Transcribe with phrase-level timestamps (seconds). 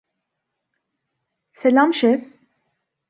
[1.51, 2.33] Selam, şef.